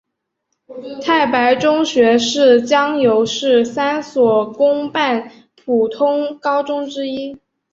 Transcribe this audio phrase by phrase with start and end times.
[1.03, 5.31] 太白中学是江油市三所公办
[5.63, 7.37] 普通高中之一。